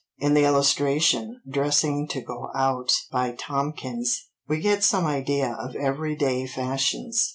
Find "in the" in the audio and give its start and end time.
0.17-0.45